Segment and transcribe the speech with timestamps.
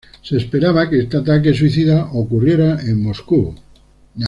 [0.23, 3.53] Se esperaba que este ataque suicida ocurriera en Moscú.